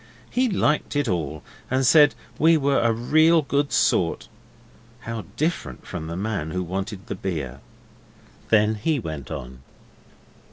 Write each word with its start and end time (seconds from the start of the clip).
He 0.31 0.49
liked 0.49 0.95
it 0.95 1.07
all, 1.07 1.43
and 1.69 1.85
said 1.85 2.15
we 2.39 2.57
were 2.57 2.79
a 2.79 2.91
real 2.91 3.43
good 3.43 3.71
sort. 3.71 4.27
How 5.01 5.25
different 5.37 5.85
from 5.85 6.07
the 6.07 6.17
man 6.17 6.49
who 6.49 6.63
wanted 6.63 7.05
the 7.05 7.13
beer. 7.13 7.59
Then 8.49 8.73
he 8.73 8.97
went 8.99 9.29
on. 9.29 9.59